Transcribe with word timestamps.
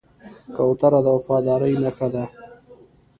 کوتره 0.55 0.99
د 1.05 1.07
وفادارۍ 1.17 1.73
نښه 1.83 2.07
ده. 2.13 2.23